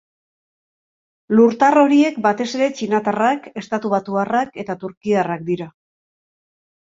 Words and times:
Lurtar 1.39 1.75
horiek 1.81 2.15
batez 2.23 2.47
ere 2.59 2.69
txinatarrak, 2.79 3.45
estatubatuarrak 3.63 4.57
eta 4.63 4.79
turkiarrak 4.85 5.45
dira. 5.51 5.69